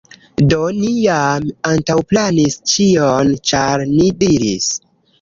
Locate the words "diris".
4.27-4.77